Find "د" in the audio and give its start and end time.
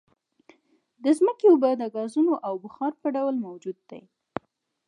1.03-1.05, 1.77-1.83